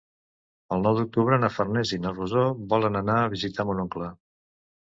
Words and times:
El 0.77 0.85
nou 0.85 0.95
d'octubre 0.99 1.37
na 1.43 1.51
Farners 1.57 1.91
i 1.97 1.99
na 2.07 2.13
Rosó 2.15 2.47
volen 2.75 3.01
anar 3.03 3.19
a 3.27 3.31
visitar 3.35 3.67
mon 3.71 3.83
oncle. 3.85 4.13